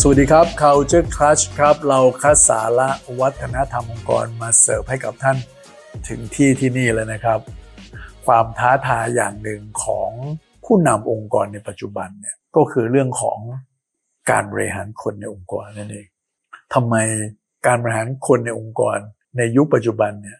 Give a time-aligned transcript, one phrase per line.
[0.00, 2.88] สวัสดีครับ Culture Clutch ครับ เราคัดสาระ
[3.20, 5.36] วัฒนธรรมองค์กรมาเสิร์ฟให้กับท่าน
[6.08, 7.40] ถึงที่ที่นี่เลยนะครับ
[8.26, 10.10] ความท้าทายอย่างหนึ่งของ
[10.64, 13.38] ผู้นำองค์กรในปัจจุบันเนี่ยก็คือเรื่องของ
[14.30, 16.06] การบริหารคนในองค์กรนั่นเอง
[16.74, 16.94] ทำไม
[17.66, 18.98] การบริหารคนในองค์กร
[19.36, 20.38] ในยุคปัจจุบันเนี่ย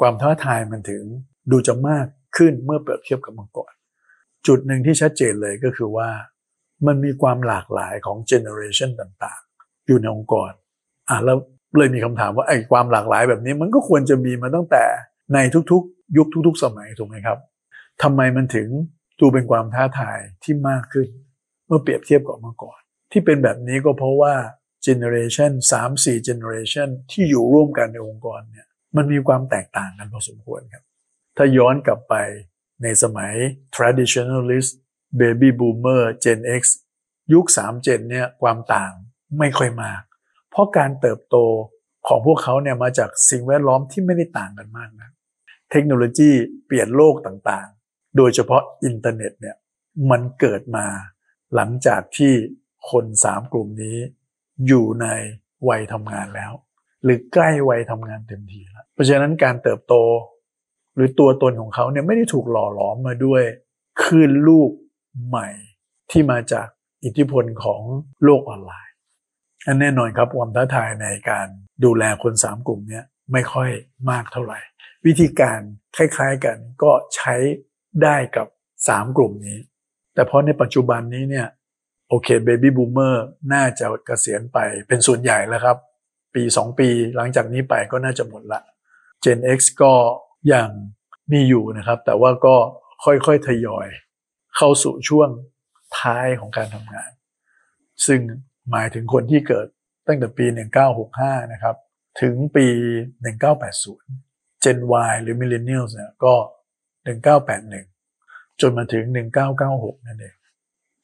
[0.00, 1.02] ความท้าทายมันถึง
[1.50, 3.72] ดูจะมากขึ้นเมื่อเปรียบเทียบกับเมื่อก่อน
[4.46, 6.08] จุดหนึ่งที่ชัดเจนเลยก็คือว่า
[6.86, 10.50] มันมีความหลากหลายของเจเนอเรชันต่างๆ อยู่ในองค์กร
[11.08, 11.38] อะแล้ว
[11.78, 14.84] เลยมีคำถามว่าไอ้ความหลากหลายแบบนี้มันก็ควรจะมีมาตั้งแต่
[15.34, 15.38] ใน
[15.70, 17.38] ทุกๆ ยุคทุก ๆ สมัยถูกไหมครับ
[18.02, 18.68] ทำไมมันถึง
[19.20, 21.08] ดูเป็นความท้าทายที่มากขึ้น
[21.66, 22.80] เมื่อเปรียบเทียบกับเมื่อก่อน
[23.12, 24.34] ที่เป็นแบบนี้ก็เพราะว่า
[24.82, 28.66] เจเนอเรชันสามสี่เจเนอเรชันที่อยู่ร่วมกันในองค์กรเนี่ย
[28.96, 30.84] มันมีความแตกต่างกันพอสมควรครับ
[31.36, 32.14] ถ้าย้อนกลับไป
[32.82, 33.32] ในสมัย
[33.74, 34.72] traditionalist
[35.20, 36.62] baby boomer gen x
[37.32, 38.92] ยุค3 gen เนี่ยความต่าง
[39.38, 40.02] ไม่ค่อยมาก
[40.50, 41.36] เพราะการเติบโต
[42.08, 45.10] ของพวกเขาเนี่ยมาจากสิ่งแวดล้อมที่ไม่ได้ต่างกันมากนะ
[45.70, 46.30] เทคโนโลยี
[46.66, 49.56] เปลี่ยนโลกต่างๆ โดยเฉพาะอินเทอร์เน็ตเนี่ย
[50.10, 50.86] มันเกิดมา
[51.54, 52.32] หลังจากที่
[52.90, 53.98] คนสามกลุ่มนี้
[54.66, 55.06] อยู่ใน
[55.68, 56.52] วัยทำงานแล้ว
[57.04, 59.94] หรือใกล้วัยทำงานเต็มทีแล้ว เพราะฉะนั้นการเติบโต
[60.94, 63.42] หรือตัวตนของเขาเนี่ยไม่ได้ถูกหล่อหลอมมาด้วย
[64.02, 64.70] คลื่นลูก
[65.28, 65.48] ใหม่
[66.10, 66.66] ที่มาจาก
[67.04, 67.82] อิทธิพลของ
[68.24, 68.94] โลกออนไลน์
[69.66, 71.46] อันแน่นอนครับความท้าทายในการ
[71.84, 73.02] ดูแลคนสามกลุ่มนี้
[73.32, 73.70] ไม่ค่อย
[74.10, 74.58] มากเท่าไหร่
[75.06, 75.60] วิธีการ
[75.96, 77.34] คล้าย ๆกันก็ใช้
[78.02, 78.46] ได้กับ
[78.88, 79.58] สามกลุ่มนี้
[80.14, 81.48] แต่เพราะในปัจจุบันนี้เนี่ย
[82.08, 84.58] โอเคเบบี้บูมเมอร์น่าจะเกษียณไป
[84.88, 85.76] เป็นส่วนใหญ่แล้วครับ
[86.34, 88.60] ปี 2 ปีหลังจากนี้ไปก็น่าจะหมดละ
[89.24, 89.94] Gen X ก็
[90.52, 90.68] ยัง
[91.32, 92.56] มีอยู่นะครับ แต่ว่าก็
[93.04, 93.86] ค่อยๆทยอย
[94.56, 95.28] เข้าสู่ช่วง
[96.04, 97.10] ท้ายของการทำงาน
[98.06, 98.20] ซึ่ง
[98.70, 99.66] หมายถึงคนที่เกิด
[100.06, 100.46] ตั้งแต่ปี
[100.98, 101.76] 1965 นะครับ
[102.20, 102.66] ถึงปี
[103.84, 104.78] 1980 Gen
[105.08, 106.34] Y หรือ Millennials เนี่ยก็
[107.26, 109.04] 1981 จนมาถึง
[109.56, 110.36] 1996 นั่นเอง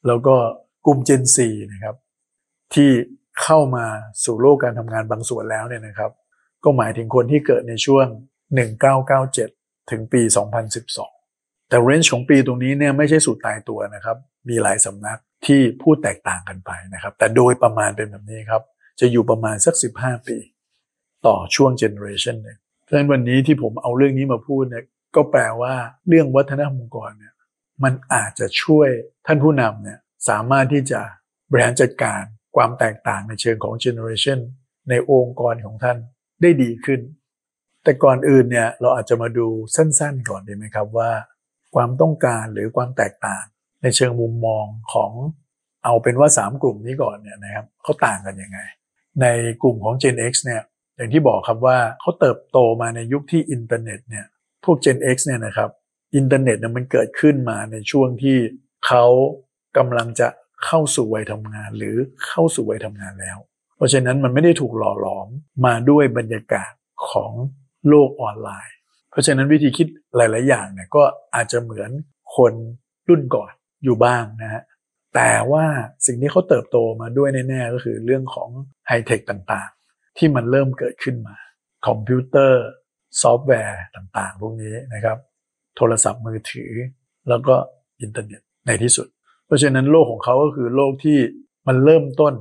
[0.07, 0.35] แล้วก็
[0.85, 1.95] กลุ่ม Gen 4นะครับ
[2.73, 2.89] ที่
[3.43, 3.85] เข้ามา
[4.23, 6.11] สู่โลกการทำงานบางส่วนแล้วเนี่ยนะครับ
[6.63, 8.07] ก็หมายถึงคนที่เกิดในช่วง
[9.19, 10.21] 1997 ถึงปี
[10.75, 11.20] 2012
[11.71, 14.17] แต่เรนจ์ของปีตรงนี้เนี่ยไม่ใช่สูตรตายตัวนะครับ
[14.49, 18.61] มีหลายสำนักที่พูดแตกต่างกันไปนะครับ แต่โดยประมาณเป็นแบบนี้ครับ
[18.99, 20.37] จะอยู่ประมาณสัก 15 ปี
[21.25, 24.83] ต่อช่วงเจเนอเรชันหนึ่งเพราะฉะนั้นวันนี้ที่ผมเอาเรื่องนี้มาพูดเนี่ย
[25.15, 25.73] ก็แปลว่า
[26.07, 27.33] เรื่องวัฒนธรรมองค์กรเนี่ย
[27.83, 28.89] มันอาจจะช่วย
[29.27, 29.99] ท่านผู้นำเนี่ย
[30.29, 31.01] สามารถที่จะ
[31.51, 32.21] บริหารจัดการ
[32.55, 34.39] ความแตกต่างในเชิงของเจเนอเรชัน
[34.89, 35.97] ในองค์กรของท่าน
[36.41, 37.01] ได้ดีขึ้น
[37.83, 41.11] แต่ก่อนอื่นเนี่ยเราอาจจะมาดูสั้นๆก่อนดีไหมครับว่า
[41.75, 43.43] ความต้องการหรือความแตกต่าง
[43.81, 45.11] ในเชิงมุมมองของ
[45.85, 48.59] เอาเป็นว่า 3 กลุ่มนี้ก่อนเนี่ยนะครับเขาต่างกันยังไง
[49.21, 49.25] ใน
[49.61, 50.61] กลุ่มของ Gen X เนี่ย
[50.95, 54.25] อย่างที่บอกครับว่าเขาเติบโตมาในยุคที่อินเทอร์เน็ตเนี่ย
[54.63, 55.69] พวก Gen X เนี่ยนะครับ
[56.15, 58.37] อินเทอร์เน็ตเนี่ยมันเกิดขึ้นมาในช่วงที่
[58.87, 59.05] เขา
[59.77, 60.27] กำลังจะ
[60.65, 61.95] เข้าสู่วัยทำงานหรือ
[62.27, 63.37] เข้าสู่วัยทำงานแล้ว
[63.75, 65.27] เพราะฉะนั้นมันไม่ได้ถูกหล่อหลอม
[65.65, 66.71] มาด้วยบรรยากาศ
[67.09, 67.31] ของ
[67.87, 68.75] โลกออนไลน์
[69.11, 71.03] เพราะฉะนั้นวิธีคิดหลาย ๆ อย่างเนี่ยก็
[71.35, 71.91] อาจจะเหมือน
[72.35, 72.53] คน
[73.09, 73.51] รุ่นก่อน
[73.83, 74.61] อยู่บ้างนะฮะ
[75.15, 75.65] แต่ว่า
[76.05, 78.49] สิ่งที่เขาเติบโตมาด้วยแน่ ๆ ก็คือเรื่องของ
[78.87, 81.35] ไฮเทคต่างๆ ที่มันเริ่มเกิดขึ้นมา
[81.87, 82.63] คอมพิวเตอร์
[83.21, 85.17] ซอฟต์แวร์ต่างๆ พวกนี้นะครับ
[85.77, 86.71] โทรศัพท์มือถือ
[87.29, 87.55] แล้วก็
[88.01, 89.07] อินเทอร์เน็ตในที่สุด
[89.45, 91.19] เพราะฉะนั้นโลกของเขาก็คือโลกที่
[91.67, 92.33] มันเริ่มต้น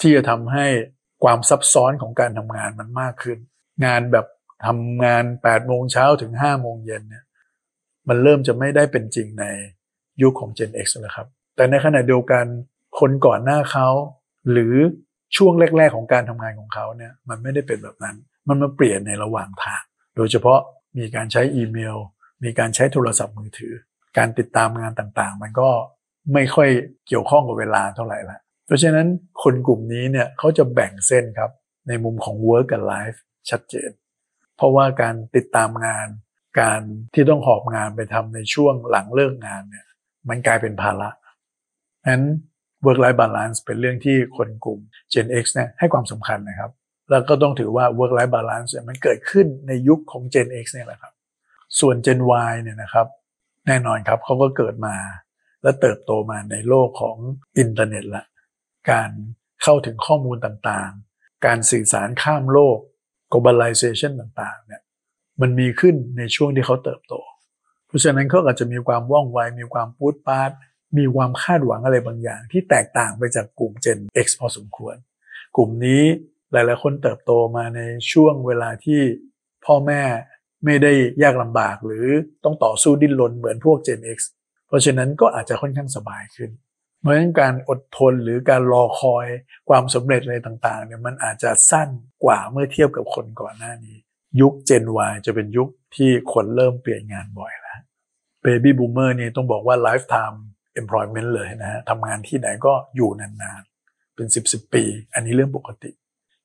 [0.00, 0.66] ที่จะทำให้
[1.24, 3.38] ความซับซ้อนของการทำงานมันมากขึ้น
[3.84, 4.26] งานแบบ
[4.66, 7.24] ทำงาน8โมงเช้าถึง5โมงเย็นเนี่ย
[8.08, 9.44] มันเริ่มจะไม่ได้เป็นจริงใน
[10.22, 12.44] ยุคของ Gen X แล้วครับ แต่ในขณะเดียวกัน
[12.98, 13.88] คนก่อนหน้าเขา
[14.50, 14.74] หรือ
[15.36, 18.16] ช่วงแรก ๆ ของการทำงานของเขาเนี่ยมันไม่ได้เป็นแบบนั้น
[18.48, 19.82] มันมาเปลี่ยนในระหว่างทาง
[20.16, 20.60] โดยเฉพาะ
[20.98, 21.96] มีการใช้อีเมล
[22.44, 23.74] มีการใช้โทรศัพท์มือถือ
[24.18, 25.68] การติดตามงานต่างๆ มันก็
[26.34, 26.68] ไม่ค่อย
[27.06, 29.06] เกี่ยวข้องกับเวลาเท่าไหร่ละเพราะฉะนั้น
[29.42, 31.50] คนกลุ่มนี้เนี่ยเขาจะแบ่งเส้นครับ
[31.88, 33.18] ในมุมของ work กับ life
[33.50, 33.90] ชัดเจน
[34.62, 36.08] ราะว่าการติดตามงาน
[36.60, 36.80] การ
[37.14, 39.86] ที่ต้องหอบงานไปทำในช่วงหลังเลิกงานเนี่ย
[40.28, 41.08] มันกลายเป็นภาระ
[42.08, 42.24] นั้น
[42.84, 44.80] work life balance เป็นเรื่องที่คนกลุ่ม
[45.12, 46.70] Gen X เนี่ยให้ความสำคัญนะครับ
[47.10, 51.14] แล้วก็ต้องถือว่า work life balance มันเกิดขึ้นในยุคของ Gen X เนี่ยแหละครับ
[51.80, 52.20] ส่วน Gen
[52.50, 53.06] Y เนี่ยนะครับ
[53.66, 54.96] แน่นอนครับเขาก็เกิดมา
[55.62, 57.16] และเติบโตมาในโลกของ
[57.58, 58.24] อินเทอร์เน็ตละ
[58.90, 59.10] การ
[59.62, 62.78] เข้าถึงข้อมูลต่างๆ การสื่อสารข้ามโลก
[63.32, 64.82] globalization ต่างๆเนี่ย
[65.40, 67.14] มันมีขึ้นในช่วงที่เขาเติบโต
[67.86, 70.50] เพราะฉะนั้นเขาอาจจะมีความว่องไว มีความพูดปาด
[70.98, 74.96] มีความคาดหวังอะไรบางอย่าง ที่แตกต่างไปจากกลุ่ม Gen X พอสมควร
[75.56, 76.02] กลุ่มนี้
[76.52, 77.80] หลาย ๆ คนเติบโตมาใน
[78.12, 79.00] ช่วงเวลาที่
[79.64, 80.02] พ่อแม่
[80.64, 80.92] ไม่ได้
[81.22, 82.06] ยากลำบากหรือ
[82.44, 84.18] ต้องต่อสู้ดิ้นรนเหมือนพวก Gen X
[84.66, 86.50] เพราะฉะนั้นก็อาจจะค่อนข้างสบายขึ้น
[87.02, 89.26] เพราะฉะนั้นการอดทนหรือการรอคอย
[89.68, 91.88] ความสำเร็จอะไรต่างๆเนี่ยมันอาจจะสั้น
[92.24, 93.96] กว่าเมื่อเทียบกับคนก่อนหน้านี้
[94.40, 97.80] ยุค Gen Y จะเป็นยุคที่คนเริ่มเปลี่ยนงานบ่อยแล้ว
[98.44, 100.36] Baby Boomer นี่ต้องบอกว่า lifetime
[100.80, 104.84] employment เลยนะฮะทำงานที่ไหนก็อยู่นานๆ เป็น 10 10 ปี
[105.14, 105.90] อันนี้เรื่องปกติ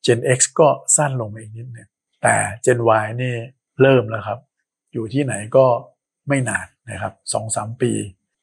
[0.05, 1.89] Gen X ก็สั้นลงมาอีกนิดนึง
[2.23, 3.33] แต่ Gen Y นี่
[3.81, 4.39] เริ่มแล้วครับ
[4.93, 5.65] อยู่ที่ไหนก็
[6.27, 7.91] ไม่นานนะครับสองสามปี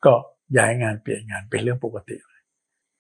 [0.05, 0.15] ก็
[0.57, 2.41] ย้ายงานเปลี่ยนงานเป็นเรื่องปกติเลย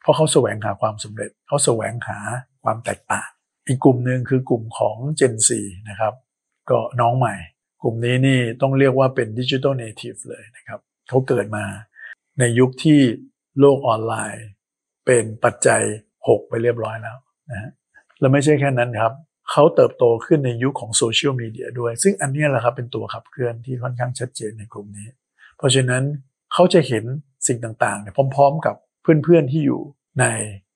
[0.02, 2.18] เพราะเขาแสวงหาความสำเร็จเขาแสวงหา
[2.64, 3.28] ความแตกต่าง
[3.66, 5.50] อีกกลุ่มหนึ่งคือกลุ่มของ Gen Z
[5.88, 6.14] นะครับ
[6.70, 7.34] ก็น้องใหม่
[7.82, 11.64] กลุ่มนี้นี่ต้องเรียกว่าเป็นดิจิทัลเนทีฟเลยนะครับเขาเกิดมา
[12.38, 13.00] ในยุคที่
[13.60, 14.46] โลกออนไลน์
[15.06, 15.82] เป็นปัจจัย
[16.18, 17.16] 6 ไปเรียบร้อยแล้ว
[17.50, 17.70] นะฮะ
[18.20, 19.12] แล้วไม่ใช่แค่นั้นครับ
[19.50, 25.08] เขาเติบโตขึ้นในยุคของโซเชียลมีเดียด้วย ซึ่งอันนี้แหละครับเป็นตัวขับเคลื่อนที่ค่อนข้างชัดเจนในกลุ่มนี้
[25.56, 26.02] เพราะฉะนั้น
[26.52, 27.04] เขาจะเห็น
[27.46, 29.80] สิ่งต่างๆเนี่ยพร้อม ๆ กับเพื่อนๆที่อยู่
[30.20, 30.24] ใน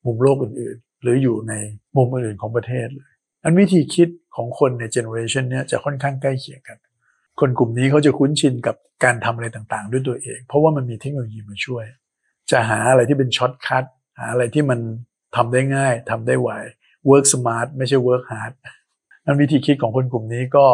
[0.07, 1.55] มุมโลกอื่นๆ หรืออยู่ใน
[1.97, 3.11] มุมอื่นๆของประเทศเลย
[3.45, 6.79] อันวิธีคิดของคนในเจเนอเรชันเนี่ยจะค่อนข้างใกล้เคียงกัน
[7.41, 11.85] คนกลุ่มนี้เขาจะคุ้นชินกับการทำอะไรต่างๆ ด้วยตัวเอง เพราะว่ามันมีเทคโนโลยีมาช่วย
[12.51, 13.85] จะหาอะไรที่เป็น shortcut
[14.19, 14.81] หาอะไรที่มัน
[15.37, 16.51] ทำได้ง่ายทำได้ไว
[17.09, 18.53] work smart ไม่ใช่ work hard
[19.25, 20.67] นั้นวิธีคิดของคนกลุ่มนี้ก็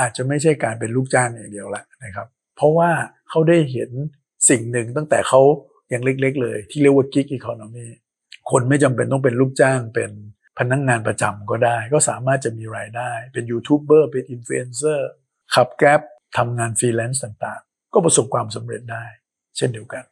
[0.00, 2.90] อาจจะไม่ใช่การเป็นลูกจ้างอย่างเดียวละนะครับ เพราะว่า
[3.28, 3.90] เขาได้เห็น
[4.48, 5.40] สิ่งหนึ่งตั้งแต่เขา
[5.92, 7.88] ยังเล็ก ๆ เลย ที่เรียกว่า gig economy
[8.50, 10.10] คนไม่จำเป็นต้องเป็นลูกจ้างเป็น
[10.58, 15.10] พนักงานประจำก็ได้ ก็สามารถจะมีรายได้ เป็นยูทูบเบอร์เป็นอินฟลูเอนเซอร์
[15.54, 16.00] ขับแกร็บ
[16.36, 19.04] ทำงานฟรีแลนซ์ต่างๆ ก็ประสบความสำเร็จได้
[19.56, 20.04] เช่นเดียวกัน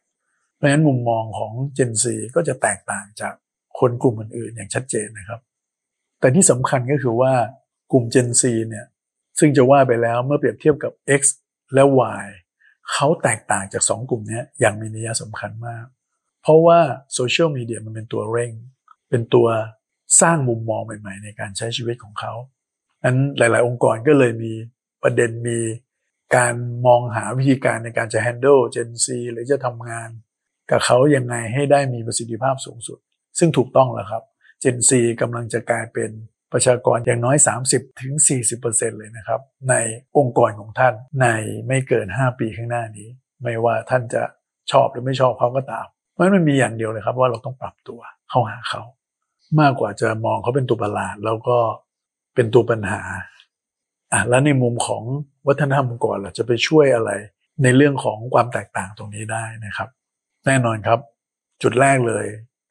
[0.55, 2.05] เพราะฉะนั้นมุมมองของ Gen Z
[2.35, 3.33] ก็จะแตกต่างจาก
[3.79, 5.41] คนกลุ่มอื่นๆ อย่างชัดเจนนะครับ
[6.19, 7.33] แต่ที่สำคัญก็คือว่า
[7.91, 8.85] กลุ่ม Gen Z เนี่ย
[9.39, 11.21] ซึ่งจะว่าไปแล้วเมื่อเปรียบเทียบกับ X
[11.73, 11.83] และ
[12.21, 12.25] Y
[12.93, 15.85] เขาแตกต่างจากสองกลุ่มนี้อย่างมีนัยสำคัญมาก
[16.41, 16.79] เพราะว่า
[17.13, 18.51] โซเชียลมีเดียมันเป็นตัวเร่ง
[19.09, 19.47] เป็นตัว
[20.21, 22.33] สร้างมุมมองใหม่ ๆ ในการใช้ชีวิตของเขา
[23.03, 24.53] นั้นหลาย ๆ องค์กรก็เลยมี
[25.03, 25.59] ประเด็นมี
[26.35, 26.53] การ
[26.85, 30.09] มองหาวิธีการในการจะ handle Gen Z หรือจะทำงาน
[30.71, 32.99] กับเขายังไงให้ได้มีประสิทธิภาพสูงสุด
[33.39, 34.23] ซึ่งถูกต้องแล้วครับ
[34.63, 36.11] Gen Z กำลังจะกลายเป็น
[36.53, 37.37] ประชากรอย่างน้อย
[37.69, 38.13] 30-40%ถึง
[38.97, 39.75] เลยนะครับ ใน
[40.17, 41.27] องค์กรของท่านใน
[41.67, 43.07] ไม่เกิน 5 ปีข้างหน้านี้
[43.41, 44.23] ไม่ว่าท่านจะ
[44.71, 47.99] ชอบหรือไม่ชอบเขาก็ตามเพราะมันมีอย่างเดียวเลยครับว่าเราต้องปรับตัว
[48.29, 48.81] เข้าหาเขา
[49.59, 51.57] มากกว่าจะมองเขาเป็นตัวประหลาด แล้วก็
[52.35, 53.01] เป็นตัวปัญหา
[54.13, 55.03] อะแล้วในมุมของ
[55.47, 57.11] วัฒนธรรมองค์กรเราจะไปช่วยอะไร
[57.63, 59.89] ในเรื่องของความแตกต่างตรงนี้ได้นะครับ
[60.45, 60.99] แน่นอนครับ
[61.63, 62.25] จุดแรกเลย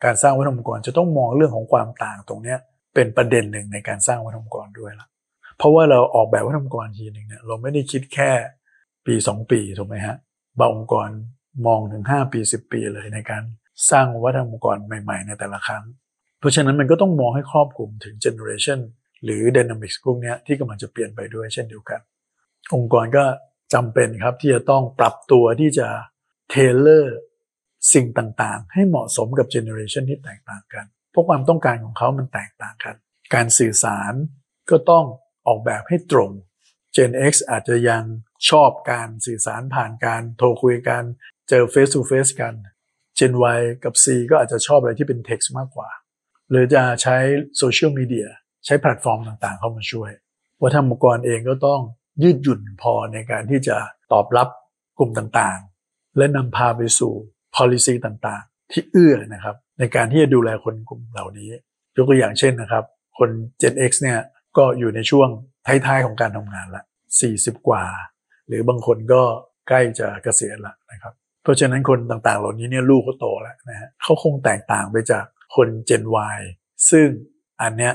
[0.05, 2.59] การสร้างวัฒนธรรมองค์กรจะต้องมองเรื่องของความต่างตรงเนี้ย
[2.99, 5.09] เป็นประเด็นหนึ่งในการสร้างวัฒนธรรมองค์กรด้วยละ
[5.59, 8.31] เพราะว่าเราออกแบบวัฒนธรรมองค์กรทีหนึ่งเนี่ยเราไม่ได้คิดแค่
[9.06, 10.17] ปีสองปีถูกไหมฮะ
[10.59, 11.09] บางองค์กร
[11.67, 13.43] มองถึงห้าปีสิบปีเลยในการ
[13.91, 15.85] สร้างวัฒนธรรมองค์กรใหม่ ๆ ในแต่ละครั้ง
[16.39, 18.79] เพราะฉะนั้นมันก็ต้องมองให้ครอบคลุมถึงเจเนอเรชัน
[19.25, 22.00] หรือ dynamics พวกนี้ที่กำลังจะเปลี่ยนไปด้วยเช่นเดียวกัน
[22.75, 23.25] องค์กรก็
[23.75, 25.88] จำเป็นครับที่จะต้องปรับตัวที่จะ
[26.50, 27.19] tailor
[27.95, 32.97] สิ่งต่างๆ ให้เหมาะสมกับเจเนอเรชันที่แตกต่างกัน เพราะความต้องการของเขามันแตกต่างกัน
[33.35, 34.12] การสื่อสาร
[34.71, 35.05] ก็ต้อง
[35.47, 36.31] ออกแบบให้ตรง
[36.97, 38.05] Gen X อาจจะยัง
[38.50, 41.03] ชอบการสื่อสารผ่านการโทรคุยกัน
[41.49, 42.55] เจอ face to face กัน
[43.19, 45.88] Gen Y กับ Z ก็อาจจะชอบอะไรที่เป็น text มากกว่า
[46.50, 47.17] หรือจะใช้
[47.59, 48.29] โซเชียลมีเดีย
[48.65, 50.11] ใช้แพลตฟอร์มต่างๆ เข้ามาช่วย
[50.62, 51.81] วัฒนธรรมองค์กรเองก็ต้อง
[52.23, 53.77] ยืดหยุ่นพอในการที่จะ
[54.12, 54.49] ตอบรับ
[54.99, 57.12] กลุ่มต่างๆ และนำพาไปสู่
[57.57, 61.50] policy ต่างๆ ที่เอื้อนะครับ ในการที่จะดูแลคนกลุ่มเหล่านี้
[61.97, 62.85] ยกตัวอย่างเช่นนะครับ
[63.18, 63.30] คน
[63.61, 64.18] Gen X เนี่ย
[64.56, 65.28] ก็อยู่ในช่วง
[65.66, 66.82] ท้ายๆของการทำงานละ
[67.25, 67.85] 40 กว่า
[68.49, 69.23] หรือบางคนก็
[69.68, 75.25] ใกล้จะเกษียณละนะครับ เพราะฉะนั้นคนต่างๆ เหล่านี้เนี่ยลูกเขาโตแล้วนะฮะเขาคงแตกต่างไปจาก
[75.56, 76.04] คน Gen
[76.37, 76.38] Y
[76.90, 77.08] ซึ่ง
[77.62, 77.94] อันเนี้ย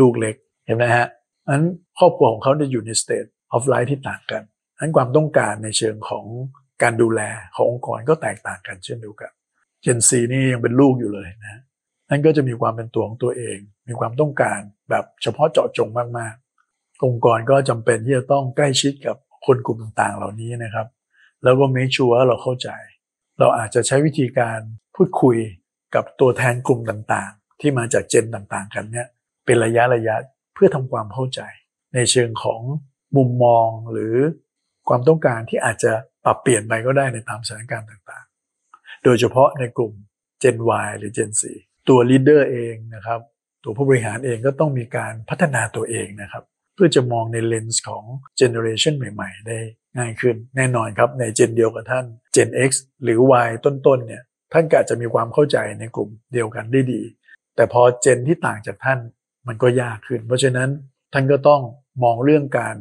[0.00, 0.34] ลูกเล็ก
[0.66, 1.06] เห็นไหมฮะ
[1.48, 1.62] อัน
[1.98, 4.42] ครอบครัวของเขาจะอยู่ใน stage of life ที่ต่างกัน
[4.78, 6.24] อันความต้องการในเชิงของ
[6.82, 7.20] การดูแล
[7.54, 9.30] ขององค์กรก็แตกต่างกันเช่นเดียวกัน
[9.82, 11.60] เจนซีนี่ยังเป็นลูกอยู่เลยนะ
[12.10, 13.58] นั่นก็จะมีความเป็นตัวของตัวเอง
[13.88, 14.60] มีความต้องการ
[14.90, 20.86] แบบเฉพาะเจาะจงมากๆ องค์กรก็จำเป็นที่จะต้องใกล้ชิดกับคนกลุ่มต่างๆ เหล่านี้นะครับ
[21.42, 22.68] แล้วก็ make sure ว่าเราเข้าใจ
[23.38, 24.60] เราอาจจะใช้วิธีการ
[24.96, 25.36] พูดคุย
[25.94, 29.08] กับตัวแทนกลุ่มต่างๆ ที่มาจากเจนต่างๆ กันเนี่ย
[29.44, 30.16] เป็นระยะระยะ
[30.54, 31.40] เพื่อทำความเข้าใจ
[31.94, 32.60] ในเชิงของ
[33.16, 34.14] มุมมองหรือ
[34.88, 35.92] ความต้องการที่อาจจะ
[36.24, 38.29] ปรับเปลี่ยนไปก็ได้ในตามสถานการณ์ต่างๆ
[39.04, 39.92] โดยเฉพาะในกลุ่ม
[40.42, 43.20] Gen Y หรือ Gen 4ตัว leader เองนะครับ
[43.64, 48.04] ตัวผู้บริหารเองก็ต้องมีการพัฒนาตัวเองนะครับ เพื่อจะมองในเลนส์ของ
[48.40, 49.58] generation ใหม่ ๆ ได้
[49.98, 52.04] ง่ายขึ้น แน่นอนครับในเจนเดียวกับท่าน
[52.36, 52.70] Gen X
[53.02, 57.02] หรือ Y ต้นๆเนี่ยท่านก็อาจจะมีความเข้าใจในกลุ่มเดียวกันได้ดี
[57.56, 58.98] แต่พอเจนที่ต่างจากท่าน
[59.46, 60.70] มันก็ยากขึ้น เพราะฉะนั้น
[61.12, 61.62] ท่านก็ต้อง
[62.02, 62.76] มองเรื่องการ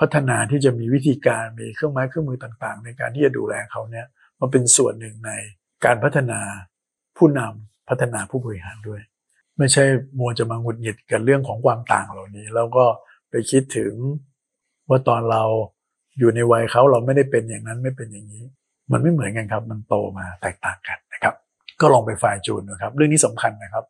[0.00, 4.06] พัฒนาที่จะมีวิธีการมีเครื่องไม้เครื่องมือต่างๆ ในการที่จะดูแลเขาเนี่ย
[4.40, 5.30] มาเป็นส่วนหนึ่งใน
[5.84, 6.40] การพัฒนา
[7.16, 9.00] ผู้นำพัฒนาผู้บริหารด้วย
[9.58, 9.84] ไม่ใช่
[10.18, 12.84] มัวจะมาหงุดหงิดกับเรื่องของความต่างเหล่านี้ แล้วก็
[13.30, 13.92] ไปคิดถึง
[14.88, 15.42] ว่าตอนเรา
[16.18, 18.44] อยู่ในวัยเขาเราไม่ได้เป็นอย่างนั้นไม่เป็นอย่างนี้
[18.92, 21.34] มันไม่เหมือนกันครับ มันโตมาแตกต่างกันนะครับ
[21.80, 23.84] ก็ลองไปฝ่ายจูนนะครับ เรื่องนี้สำคัญนะครับ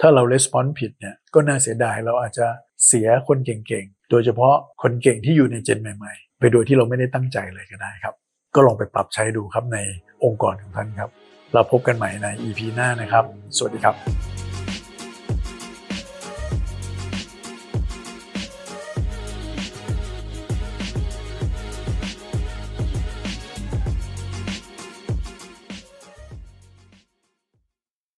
[0.00, 2.46] ถ้าเราレスปอนส์ผิดเนี่ยก็น่าเสียดายเราอาจจะ
[2.86, 8.14] เสียคนเก่งๆ โดยเฉพาะคนเก่งที่อยู่ในเจนใหม่ ๆ ไปโดยที่เราไม่ได้ตั้งใจเลยก็ได้ครับ
[8.54, 9.78] ก็ลองไปปรับใช้ดูครับใน
[10.24, 11.10] องค์กรของท่านครับ
[11.54, 13.24] เราพบกันใหม่ใน EP หน้านะครับ
[13.56, 13.94] สวัสดีครับ